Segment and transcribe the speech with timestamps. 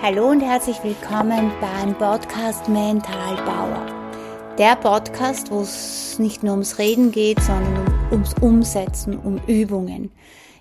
[0.00, 4.54] Hallo und herzlich willkommen beim Podcast Mental Bauer.
[4.56, 10.12] Der Podcast, wo es nicht nur ums Reden geht, sondern um, ums Umsetzen, um Übungen.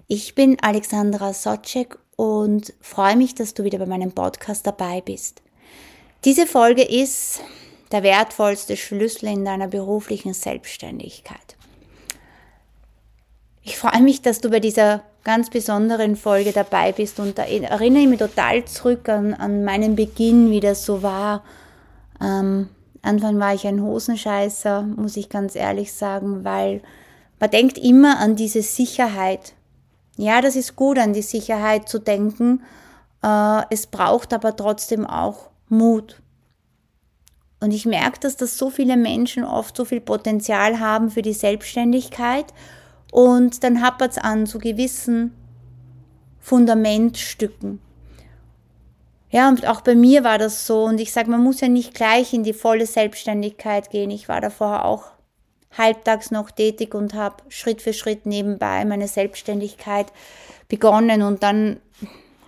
[0.08, 5.44] Ich bin Alexandra Socek und freue mich, dass du wieder bei meinem Podcast dabei bist.
[6.26, 7.40] Diese Folge ist
[7.92, 11.58] der wertvollste Schlüssel in deiner beruflichen Selbstständigkeit.
[13.62, 18.02] Ich freue mich, dass du bei dieser ganz besonderen Folge dabei bist und da erinnere
[18.02, 21.44] ich mich total zurück an, an meinen Beginn, wie das so war.
[22.22, 22.70] Ähm,
[23.02, 26.82] Anfang war ich ein Hosenscheißer, muss ich ganz ehrlich sagen, weil
[27.42, 29.54] man denkt immer an diese Sicherheit.
[30.16, 32.64] Ja, das ist gut, an die Sicherheit zu denken.
[33.22, 36.22] Äh, es braucht aber trotzdem auch Mut.
[37.60, 41.34] Und ich merke, dass das so viele Menschen oft so viel Potenzial haben für die
[41.34, 42.46] Selbstständigkeit
[43.12, 45.34] und dann hapert es an so gewissen
[46.40, 47.80] Fundamentstücken.
[49.30, 50.86] Ja, und auch bei mir war das so.
[50.86, 54.10] Und ich sage, man muss ja nicht gleich in die volle Selbstständigkeit gehen.
[54.10, 55.06] Ich war da vorher auch
[55.78, 60.14] halbtags noch tätig und habe Schritt für Schritt nebenbei meine Selbstständigkeit
[60.70, 61.22] begonnen.
[61.22, 61.82] Und dann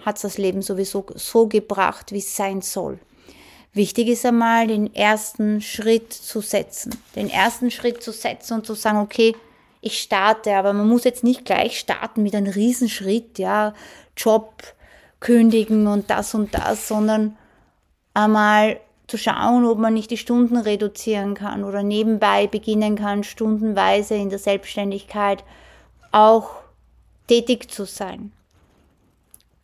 [0.06, 3.00] hat das Leben sowieso so gebracht, wie es sein soll.
[3.74, 6.96] Wichtig ist einmal, den ersten Schritt zu setzen.
[7.16, 9.36] Den ersten Schritt zu setzen und zu sagen, okay,
[9.82, 13.74] ich starte, aber man muss jetzt nicht gleich starten mit einem Riesenschritt, ja,
[14.18, 14.64] Job
[15.20, 17.38] kündigen und das und das, sondern
[18.14, 24.16] einmal zu schauen, ob man nicht die Stunden reduzieren kann oder nebenbei beginnen kann, stundenweise
[24.16, 25.44] in der Selbstständigkeit
[26.12, 26.52] auch
[27.28, 28.32] tätig zu sein.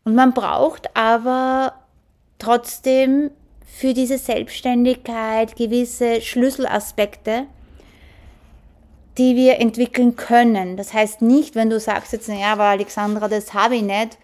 [0.03, 1.73] Und man braucht aber
[2.37, 3.31] trotzdem
[3.65, 7.47] für diese Selbstständigkeit gewisse Schlüsselaspekte,
[9.17, 10.77] die wir entwickeln können.
[10.77, 14.17] Das heißt nicht, wenn du sagst jetzt, naja, aber Alexandra, das habe ich nicht,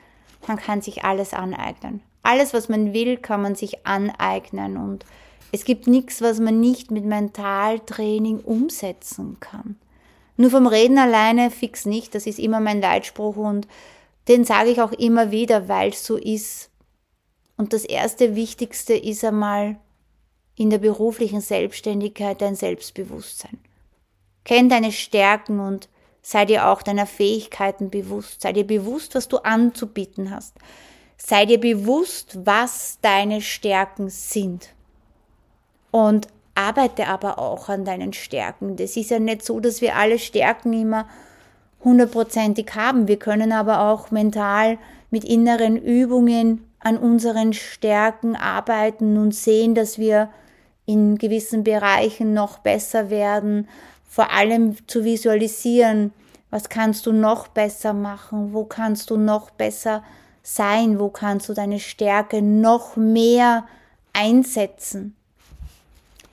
[0.47, 2.01] man kann sich alles aneignen.
[2.23, 5.05] Alles, was man will, kann man sich aneignen und
[5.51, 9.77] es gibt nichts, was man nicht mit Mentaltraining umsetzen kann.
[10.37, 13.67] Nur vom Reden alleine fix nicht, das ist immer mein Leitspruch und
[14.27, 16.69] den sage ich auch immer wieder, weil es so ist.
[17.57, 19.77] Und das erste Wichtigste ist einmal
[20.55, 23.59] in der beruflichen Selbstständigkeit dein Selbstbewusstsein.
[24.43, 25.89] Kenn deine Stärken und
[26.21, 28.41] sei dir auch deiner Fähigkeiten bewusst.
[28.41, 30.55] Sei dir bewusst, was du anzubieten hast.
[31.17, 34.69] Sei dir bewusst, was deine Stärken sind.
[35.91, 38.75] Und arbeite aber auch an deinen Stärken.
[38.75, 41.07] Das ist ja nicht so, dass wir alle Stärken immer
[41.83, 43.07] hundertprozentig haben.
[43.07, 44.77] Wir können aber auch mental
[45.09, 50.29] mit inneren Übungen an unseren Stärken arbeiten und sehen, dass wir
[50.85, 53.67] in gewissen Bereichen noch besser werden,
[54.11, 56.11] vor allem zu visualisieren,
[56.49, 60.03] was kannst du noch besser machen, wo kannst du noch besser
[60.43, 63.65] sein, wo kannst du deine Stärke noch mehr
[64.11, 65.15] einsetzen.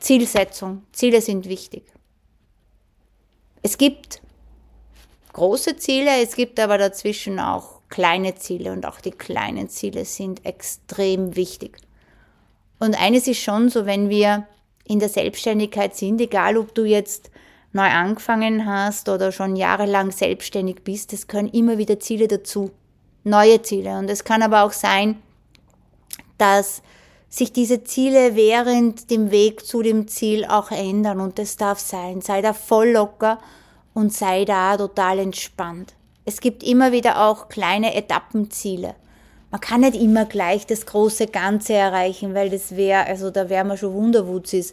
[0.01, 1.85] Zielsetzung, Ziele sind wichtig.
[3.63, 4.23] Es gibt
[5.33, 10.45] große Ziele, es gibt aber dazwischen auch kleine Ziele und auch die kleinen Ziele sind
[10.45, 11.79] extrem wichtig.
[12.81, 14.49] Und eines ist schon so, wenn wir
[14.83, 17.31] in der Selbstständigkeit sind, egal ob du jetzt
[17.73, 22.71] neu angefangen hast oder schon jahrelang selbstständig bist, es können immer wieder Ziele dazu,
[23.25, 23.99] neue Ziele.
[23.99, 25.17] Und es kann aber auch sein,
[26.39, 26.83] dass
[27.29, 32.21] sich diese Ziele während dem Weg zu dem Ziel auch ändern und das darf sein.
[32.23, 33.39] Sei da voll locker
[33.93, 35.95] und sei da total entspannt.
[36.25, 38.95] Es gibt immer wieder auch kleine Etappenziele.
[39.51, 43.69] Man kann nicht immer gleich das große Ganze erreichen, weil das wäre, also da wären
[43.69, 44.73] wir schon Wunderwutzis.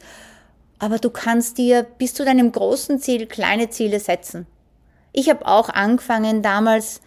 [0.80, 4.46] Aber du kannst dir bis zu deinem großen Ziel kleine Ziele setzen.
[5.14, 7.02] Ich habe auch angefangen damals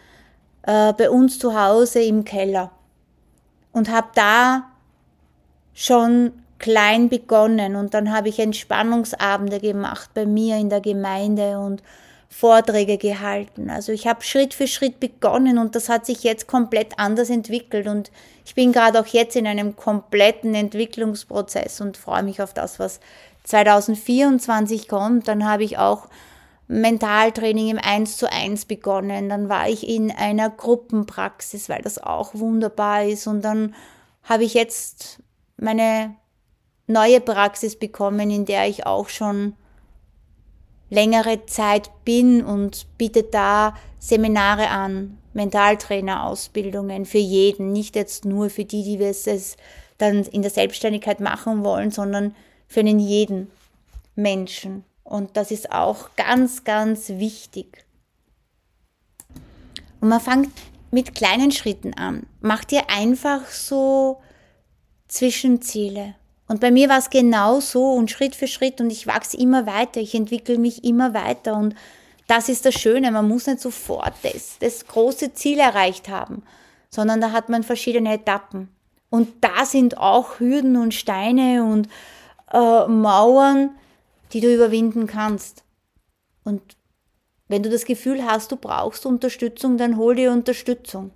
[0.62, 2.70] äh, bei uns zu Hause im Keller
[3.72, 4.70] und habe da
[5.74, 11.82] schon klein begonnen und dann habe ich Entspannungsabende gemacht bei mir in der Gemeinde und
[12.30, 13.70] Vorträge gehalten.
[13.70, 17.86] Also ich habe Schritt für Schritt begonnen und das hat sich jetzt komplett anders entwickelt
[17.86, 18.10] und
[18.44, 23.00] ich bin gerade auch jetzt in einem kompletten Entwicklungsprozess und freue mich auf das, was
[23.48, 26.08] 2024 kommt, dann habe ich auch
[26.68, 29.30] Mentaltraining im 1 zu 1 begonnen.
[29.30, 33.26] Dann war ich in einer Gruppenpraxis, weil das auch wunderbar ist.
[33.26, 33.74] Und dann
[34.22, 35.22] habe ich jetzt
[35.56, 36.14] meine
[36.86, 39.54] neue Praxis bekommen, in der ich auch schon
[40.90, 48.64] längere Zeit bin und biete da Seminare an, Mentaltrainerausbildungen für jeden, nicht jetzt nur für
[48.64, 49.56] die, die es
[49.98, 52.34] dann in der Selbstständigkeit machen wollen, sondern
[52.68, 53.50] für einen jeden
[54.14, 54.84] Menschen.
[55.04, 57.84] Und das ist auch ganz, ganz wichtig.
[60.00, 60.52] Und man fängt
[60.90, 62.26] mit kleinen Schritten an.
[62.40, 64.20] Mach dir einfach so
[65.08, 66.14] Zwischenziele.
[66.46, 69.66] Und bei mir war es genau so und Schritt für Schritt und ich wachse immer
[69.66, 71.74] weiter, ich entwickle mich immer weiter und
[72.26, 76.42] das ist das Schöne, man muss nicht sofort das, das große Ziel erreicht haben,
[76.90, 78.68] sondern da hat man verschiedene Etappen.
[79.10, 81.88] Und da sind auch Hürden und Steine und
[82.52, 83.70] äh, Mauern,
[84.32, 85.64] die du überwinden kannst.
[86.44, 86.76] Und
[87.48, 91.12] wenn du das Gefühl hast, du brauchst Unterstützung, dann hol dir Unterstützung.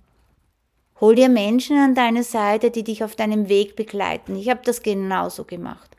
[0.99, 4.35] Hol dir Menschen an deine Seite, die dich auf deinem Weg begleiten.
[4.35, 5.97] Ich habe das genauso gemacht.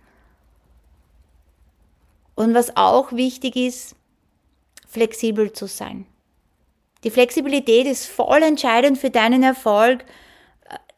[2.35, 3.95] Und was auch wichtig ist,
[4.89, 6.07] flexibel zu sein.
[7.05, 10.05] Die Flexibilität ist voll entscheidend für deinen Erfolg,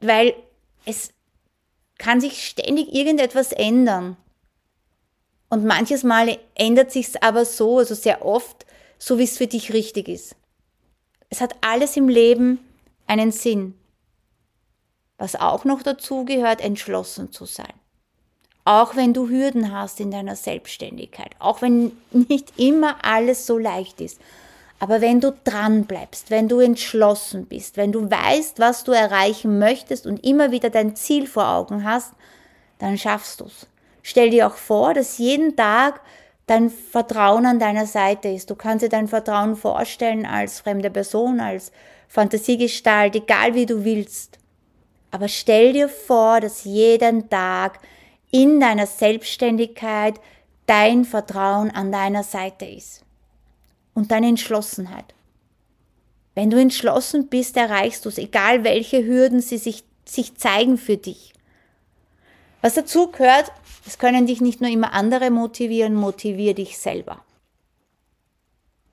[0.00, 0.34] weil
[0.84, 1.12] es
[1.98, 4.16] kann sich ständig irgendetwas ändern.
[5.48, 8.66] Und manches Mal ändert sich aber so, also sehr oft,
[8.98, 10.34] so wie es für dich richtig ist.
[11.28, 12.58] Es hat alles im Leben
[13.06, 13.74] einen Sinn.
[15.18, 17.72] Was auch noch dazu gehört, entschlossen zu sein.
[18.64, 24.00] Auch wenn du Hürden hast in deiner Selbstständigkeit, auch wenn nicht immer alles so leicht
[24.00, 24.20] ist.
[24.78, 29.58] Aber wenn du dran bleibst, wenn du entschlossen bist, wenn du weißt, was du erreichen
[29.58, 32.12] möchtest und immer wieder dein Ziel vor Augen hast,
[32.78, 33.66] dann schaffst du's.
[34.08, 36.00] Stell dir auch vor, dass jeden Tag
[36.46, 38.48] dein Vertrauen an deiner Seite ist.
[38.48, 41.72] Du kannst dir dein Vertrauen vorstellen als fremde Person, als
[42.06, 44.38] Fantasiegestalt, egal wie du willst.
[45.10, 47.80] Aber stell dir vor, dass jeden Tag
[48.30, 50.20] in deiner Selbstständigkeit
[50.66, 53.02] dein Vertrauen an deiner Seite ist.
[53.92, 55.14] Und deine Entschlossenheit.
[56.36, 60.96] Wenn du entschlossen bist, erreichst du es, egal welche Hürden sie sich, sich zeigen für
[60.96, 61.32] dich.
[62.62, 63.50] Was dazu gehört,
[63.86, 67.20] es können dich nicht nur immer andere motivieren, motivier dich selber.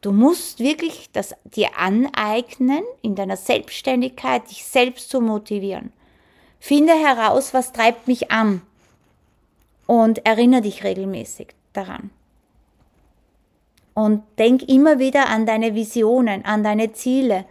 [0.01, 5.93] Du musst wirklich das dir aneignen, in deiner Selbstständigkeit dich selbst zu motivieren.
[6.59, 8.61] Finde heraus, was treibt mich an
[9.87, 12.11] und erinnere dich regelmäßig daran.
[13.93, 17.45] Und denk immer wieder an deine Visionen, an deine Ziele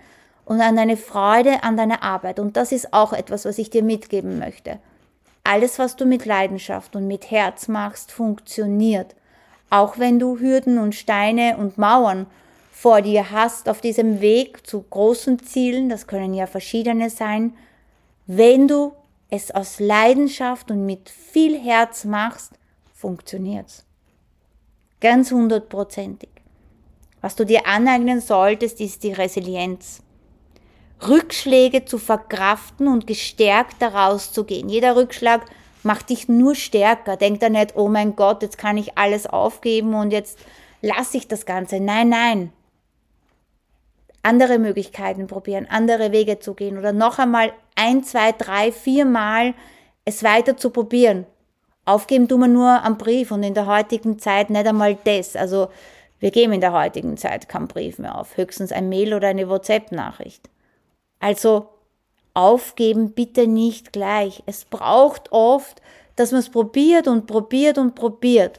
[0.45, 2.39] und an deine Freude an deiner Arbeit.
[2.39, 4.79] Und das ist auch etwas, was ich dir mitgeben möchte.
[5.45, 9.17] Alles, was du mit Leidenschaft und mit Herz machst, funktioniert.
[9.71, 12.27] Auch wenn du Hürden und Steine und Mauern
[12.73, 17.55] vor dir hast auf diesem Weg zu großen Zielen, das können ja verschiedene sein,
[18.27, 18.93] wenn du
[19.31, 22.53] es aus Leidenschaft und mit viel Herz machst,
[22.95, 23.85] funktioniert's.
[25.01, 26.31] Ganz hundertprozentig.
[27.21, 30.03] Was du dir aneignen solltest, ist die Resilienz.
[31.09, 34.69] Rückschläge zu verkraften und gestärkt daraus zu gehen.
[34.69, 35.43] Jeder Rückschlag
[35.83, 37.17] macht dich nur stärker.
[37.17, 40.39] Denk da nicht, oh mein Gott, jetzt kann ich alles aufgeben und jetzt
[40.81, 41.81] lasse ich das Ganze.
[41.81, 42.53] Nein, nein
[44.23, 49.55] andere Möglichkeiten probieren, andere Wege zu gehen oder noch einmal ein, zwei, drei, vier Mal
[50.05, 51.27] es weiter zu probieren.
[51.85, 55.35] Aufgeben tun wir nur am Brief und in der heutigen Zeit nicht einmal das.
[55.35, 55.69] Also
[56.21, 59.49] wir geben in der heutigen Zeit keinen Brief mehr auf, höchstens ein Mail oder eine
[59.49, 60.49] WhatsApp-Nachricht.
[61.23, 61.69] Also
[62.35, 64.43] aufgeben bitte nicht gleich.
[64.47, 65.81] Es braucht oft,
[66.17, 68.59] dass man es probiert und probiert und probiert.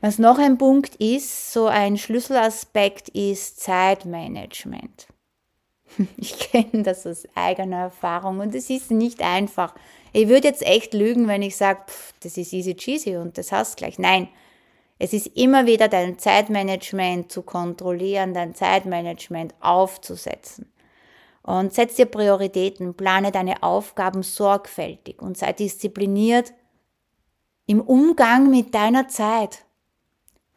[0.00, 5.06] Was noch ein Punkt ist, so ein Schlüsselaspekt ist Zeitmanagement.
[6.16, 9.72] Ich kenne das aus eigener Erfahrung und es ist nicht einfach.
[10.12, 11.82] Ich würde jetzt echt lügen, wenn ich sage,
[12.20, 13.98] das ist easy cheesy und das hast gleich.
[13.98, 14.28] Nein,
[14.98, 20.72] es ist immer wieder dein Zeitmanagement zu kontrollieren, dein Zeitmanagement aufzusetzen.
[21.42, 26.52] Und setz dir Prioritäten, plane deine Aufgaben sorgfältig und sei diszipliniert
[27.66, 29.64] im Umgang mit deiner Zeit.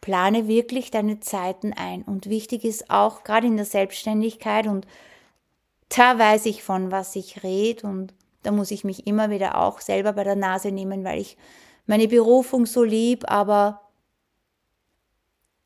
[0.02, 2.04] Plane wirklich deine Zeiten ein.
[2.04, 4.88] Und wichtig ist auch, gerade in der Selbstständigkeit, und
[5.90, 9.82] da weiß ich von, was ich rede, und da muss ich mich immer wieder auch
[9.82, 11.38] selber bei der Nase nehmen, weil ich
[11.86, 13.89] meine Berufung so lieb, aber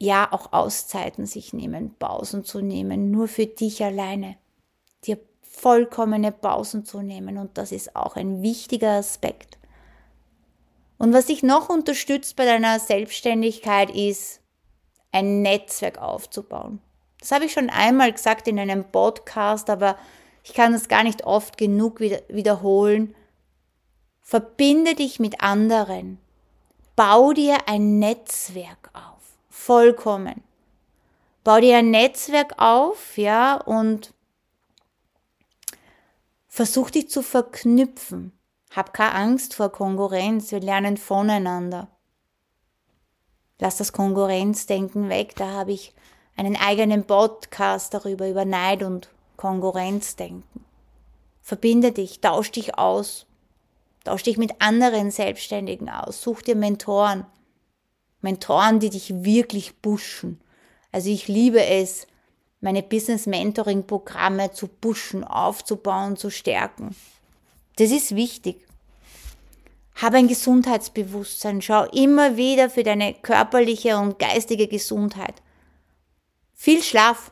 [0.03, 4.35] ja, auch Auszeiten sich nehmen, Pausen zu nehmen, nur für dich alleine,
[5.05, 7.37] dir vollkommene Pausen zu nehmen.
[7.37, 9.57] Und das ist auch ein wichtiger Aspekt.
[10.97, 14.41] Und was dich noch unterstützt bei deiner Selbstständigkeit ist,
[15.13, 16.81] ein Netzwerk aufzubauen.
[17.19, 19.97] Das habe ich schon einmal gesagt in einem Podcast, aber
[20.43, 23.15] ich kann das gar nicht oft genug wiederholen.
[24.21, 26.19] Verbinde dich mit anderen.
[26.97, 28.82] Bau dir ein Netzwerk.
[29.55, 30.43] Vollkommen.
[31.43, 34.13] Bau dir ein Netzwerk auf, ja, und
[36.49, 38.37] versuch dich zu verknüpfen.
[38.75, 41.87] Hab keine Angst vor Konkurrenz, wir lernen voneinander.
[43.59, 45.93] Lass das Konkurrenzdenken weg, da habe ich
[46.35, 50.65] einen eigenen Podcast darüber, über Neid und Konkurrenzdenken.
[51.41, 53.27] Verbinde dich, tausch dich aus.
[54.03, 56.21] Tausch dich mit anderen Selbstständigen aus.
[56.21, 57.27] Such dir Mentoren.
[58.23, 60.39] Mentoren, die dich wirklich pushen.
[60.91, 62.07] Also ich liebe es,
[62.61, 66.95] meine Business Mentoring Programme zu pushen, aufzubauen, zu stärken.
[67.75, 68.65] Das ist wichtig.
[69.95, 71.61] Habe ein Gesundheitsbewusstsein.
[71.61, 75.41] Schau immer wieder für deine körperliche und geistige Gesundheit.
[76.53, 77.31] Viel Schlaf.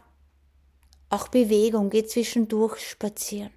[1.09, 1.89] Auch Bewegung.
[1.89, 3.51] Geh zwischendurch spazieren.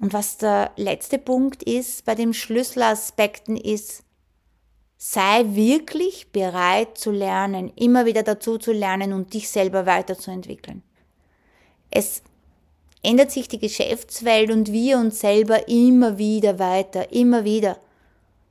[0.00, 4.04] Und was der letzte Punkt ist bei den Schlüsselaspekten ist,
[5.00, 10.82] sei wirklich bereit zu lernen, immer wieder dazu zu lernen und dich selber weiterzuentwickeln.
[11.88, 12.22] Es
[13.04, 17.78] ändert sich die Geschäftswelt und wir uns selber immer wieder weiter, immer wieder.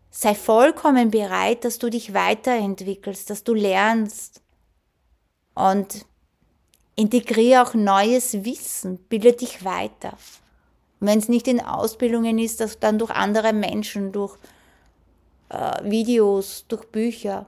[0.09, 4.41] Sei vollkommen bereit, dass du dich weiterentwickelst, dass du lernst
[5.53, 6.05] und
[6.95, 10.17] integriere auch neues Wissen, bilde dich weiter.
[11.01, 14.37] Wenn es nicht in Ausbildungen ist, dass dann durch andere Menschen, durch
[15.49, 17.47] äh, Videos, durch Bücher.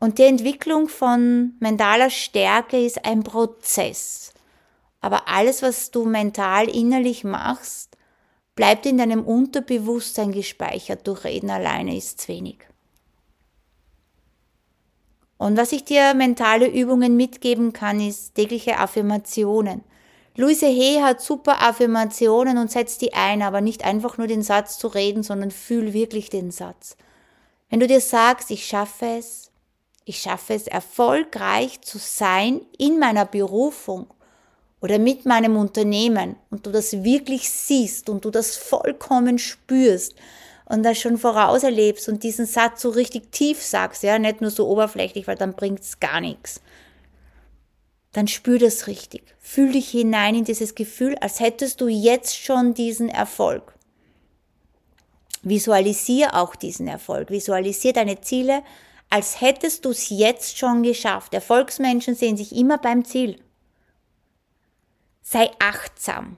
[0.00, 4.34] Und die Entwicklung von mentaler Stärke ist ein Prozess.
[5.00, 7.96] Aber alles, was du mental innerlich machst,
[8.54, 11.06] bleibt in deinem Unterbewusstsein gespeichert.
[11.06, 12.58] Durch Reden alleine ist es wenig.
[15.36, 19.82] Und was ich dir mentale Übungen mitgeben kann, ist tägliche Affirmationen.
[20.36, 24.78] Luise Hay hat super Affirmationen und setzt die ein, aber nicht einfach nur den Satz
[24.78, 26.96] zu reden, sondern fühl wirklich den Satz.
[27.70, 29.52] Wenn du dir sagst, ich schaffe es,
[30.04, 34.08] ich schaffe es erfolgreich zu sein in meiner Berufung
[34.80, 40.16] oder mit meinem Unternehmen und du das wirklich siehst und du das vollkommen spürst
[40.64, 44.68] und das schon vorauserlebst und diesen Satz so richtig tief sagst, ja, nicht nur so
[44.68, 46.60] oberflächlich, weil dann bringt's gar nichts.
[48.14, 49.22] Dann spür das richtig.
[49.38, 53.74] Fühl dich hinein in dieses Gefühl, als hättest du jetzt schon diesen Erfolg.
[55.42, 57.28] Visualisier auch diesen Erfolg.
[57.30, 58.62] Visualisier deine Ziele,
[59.10, 61.34] als hättest du es jetzt schon geschafft.
[61.34, 63.38] Erfolgsmenschen sehen sich immer beim Ziel
[65.24, 66.36] sei achtsam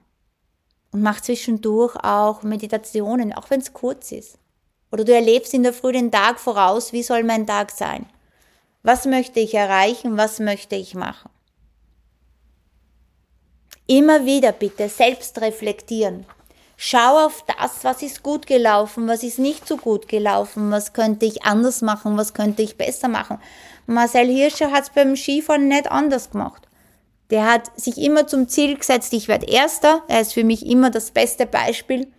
[0.92, 4.38] und mach zwischendurch auch Meditationen, auch wenn es kurz ist.
[4.92, 8.06] Oder du erlebst in der Früh den Tag voraus, wie soll mein Tag sein?
[8.82, 10.16] Was möchte ich erreichen?
[10.16, 11.28] Was möchte ich machen?
[13.86, 16.26] Immer wieder bitte selbst reflektieren.
[16.76, 21.24] Schau auf das, was ist gut gelaufen, was ist nicht so gut gelaufen, was könnte
[21.24, 23.38] ich anders machen, was könnte ich besser machen.
[23.86, 26.66] Marcel Hirscher hat es beim Skifahren nicht anders gemacht.
[27.30, 30.02] Der hat sich immer zum Ziel gesetzt, ich werde Erster.
[30.08, 32.12] Er ist für mich immer das beste Beispiel.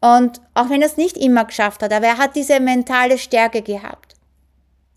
[0.00, 3.62] Und auch wenn er es nicht immer geschafft hat, aber er hat diese mentale Stärke
[3.62, 4.14] gehabt.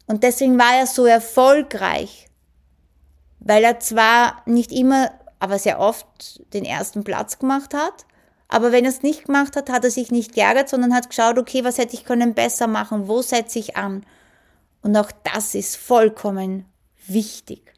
[0.07, 2.27] Und deswegen war er so erfolgreich,
[3.39, 8.05] weil er zwar nicht immer, aber sehr oft den ersten Platz gemacht hat,
[8.47, 11.37] aber wenn er es nicht gemacht hat, hat er sich nicht geärgert, sondern hat geschaut,
[11.37, 14.05] okay, was hätte ich können besser machen, wo setze ich an?
[14.81, 16.65] Und auch das ist vollkommen
[17.07, 17.73] wichtig.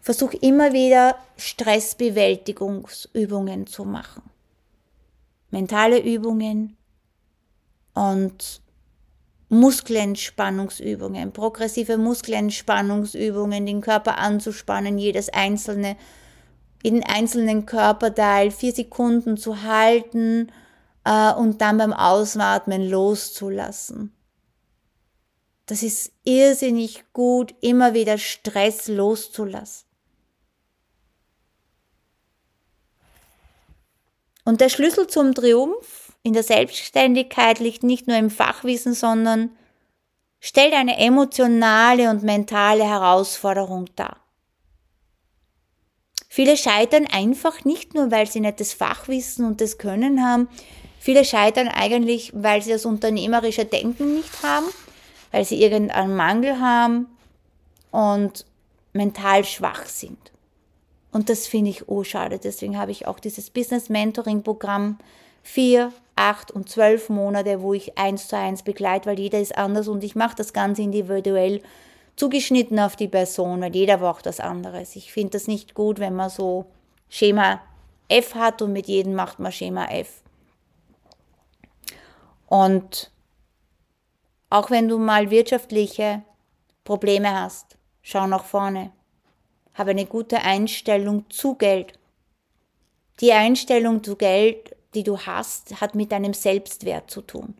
[0.00, 4.22] Versuch immer wieder Stressbewältigungsübungen zu machen.
[5.50, 6.76] Mentale Übungen
[7.94, 8.60] und
[9.48, 15.96] Muskelentspannungsübungen, progressive Muskelentspannungsübungen, den Körper anzuspannen, jedes einzelne,
[16.82, 20.50] jeden einzelnen Körperteil vier Sekunden zu halten
[21.04, 24.12] äh, und dann beim Ausatmen loszulassen.
[25.66, 29.86] Das ist irrsinnig gut, immer wieder Stress loszulassen.
[34.44, 39.50] Und der Schlüssel zum Triumph in der Selbstständigkeit liegt nicht nur im Fachwissen, sondern
[40.40, 44.16] stellt eine emotionale und mentale Herausforderung dar.
[46.28, 50.48] Viele scheitern einfach nicht nur, weil sie nicht das Fachwissen und das Können haben.
[50.98, 54.66] Viele scheitern eigentlich, weil sie das unternehmerische Denken nicht haben,
[55.30, 57.06] weil sie irgendeinen Mangel haben
[57.92, 58.44] und
[58.92, 60.32] mental schwach sind.
[61.12, 62.40] Und das finde ich oh schade.
[62.40, 64.98] Deswegen habe ich auch dieses Business Mentoring Programm
[65.44, 69.86] vier, acht und zwölf Monate, wo ich eins zu eins begleite, weil jeder ist anders
[69.86, 71.62] und ich mache das ganz individuell
[72.16, 74.96] zugeschnitten auf die Person, weil jeder braucht das anderes.
[74.96, 76.66] Ich finde das nicht gut, wenn man so
[77.08, 77.60] Schema
[78.08, 80.22] F hat und mit jedem macht man Schema F.
[82.46, 83.10] Und
[84.48, 86.22] auch wenn du mal wirtschaftliche
[86.84, 88.92] Probleme hast, schau nach vorne.
[89.74, 91.98] Habe eine gute Einstellung zu Geld.
[93.20, 97.54] Die Einstellung zu Geld, die du hast, hat mit deinem Selbstwert zu tun.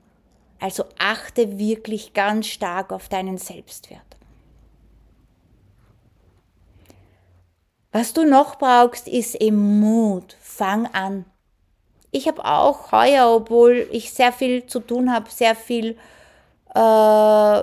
[0.61, 4.01] Also achte wirklich ganz stark auf deinen Selbstwert.
[7.93, 10.37] Was du noch brauchst, ist eben Mut.
[10.41, 11.25] Fang an.
[12.11, 15.97] Ich habe auch heuer, obwohl ich sehr viel zu tun habe, sehr viel
[16.75, 17.63] äh,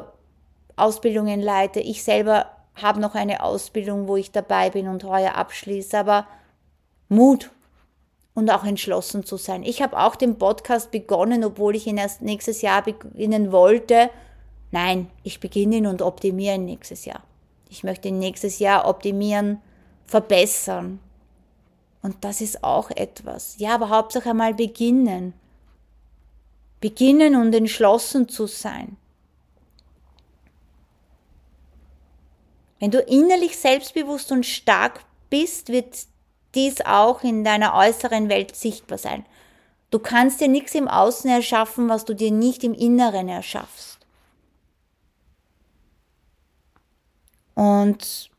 [0.75, 1.79] Ausbildungen leite.
[1.79, 6.27] Ich selber habe noch eine Ausbildung, wo ich dabei bin und heuer abschließe, aber
[7.09, 7.51] Mut
[8.35, 9.63] und auch entschlossen zu sein.
[9.63, 14.09] Ich habe auch den Podcast begonnen, obwohl ich ihn erst nächstes Jahr beginnen wollte.
[14.71, 17.23] Nein, ich beginne ihn und optimiere ihn nächstes Jahr.
[17.69, 19.61] Ich möchte ihn nächstes Jahr optimieren,
[20.05, 20.99] verbessern.
[22.01, 23.55] Und das ist auch etwas.
[23.57, 25.33] Ja, aber Hauptsache einmal beginnen.
[26.81, 28.97] Beginnen und entschlossen zu sein.
[32.79, 35.95] Wenn du innerlich selbstbewusst und stark bist, wird
[36.55, 39.25] dies auch in deiner äußeren Welt sichtbar sein.
[39.89, 43.99] Du kannst dir nichts im Außen erschaffen, was du dir nicht im Inneren erschaffst.
[47.55, 48.31] Und